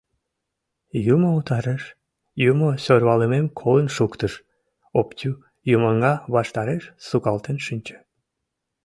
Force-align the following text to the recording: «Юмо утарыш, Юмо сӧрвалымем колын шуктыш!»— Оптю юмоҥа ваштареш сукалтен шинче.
«Юмо 1.13 1.29
утарыш, 1.39 1.83
Юмо 2.49 2.69
сӧрвалымем 2.83 3.45
колын 3.59 3.87
шуктыш!»— 3.95 4.33
Оптю 4.99 5.31
юмоҥа 5.75 6.13
ваштареш 6.33 6.83
сукалтен 7.07 7.57
шинче. 7.65 7.97